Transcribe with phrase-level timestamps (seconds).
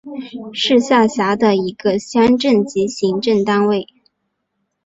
[0.51, 3.85] 是下辖的一个乡镇级行政单位。